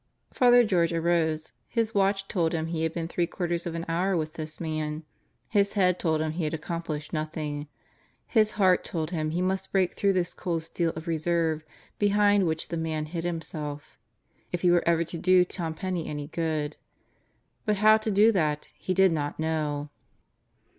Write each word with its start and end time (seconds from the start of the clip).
Father 0.33 0.63
George 0.63 0.91
arose. 0.91 1.53
His 1.67 1.93
watch 1.93 2.27
told 2.27 2.53
him 2.55 2.65
he 2.65 2.81
had 2.81 2.91
been 2.91 3.07
three 3.07 3.27
quarters 3.27 3.67
of 3.67 3.75
an 3.75 3.85
hour 3.87 4.17
with 4.17 4.33
this 4.33 4.59
man. 4.59 5.03
His 5.47 5.73
head 5.73 5.99
told 5.99 6.21
him 6.21 6.31
he 6.31 6.43
had 6.43 6.55
accomplished 6.55 7.13
nothing. 7.13 7.67
His 8.25 8.53
heart 8.57 8.83
told 8.83 9.11
him 9.11 9.29
he 9.29 9.43
must 9.43 9.71
break 9.71 9.93
through 9.93 10.13
this 10.13 10.33
cold 10.33 10.63
steel 10.63 10.89
of 10.95 11.05
reserve 11.07 11.63
behind 11.99 12.47
which 12.47 12.69
the 12.69 12.77
man 12.77 13.05
hid 13.05 13.23
himself, 13.25 13.99
if 14.51 14.61
he 14.61 14.71
were 14.71 14.81
ever 14.87 15.03
to 15.03 15.19
do 15.19 15.45
Tom 15.45 15.75
Penney 15.75 16.07
any 16.07 16.25
good; 16.25 16.77
but 17.65 17.75
how 17.75 17.97
to 17.97 18.09
do 18.09 18.31
that 18.31 18.69
he 18.73 18.95
did 18.95 19.11
not 19.11 19.39
know. 19.39 19.91